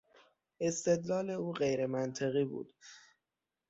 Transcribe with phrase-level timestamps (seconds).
[0.59, 2.73] استدلال او غیرمنطقی بود.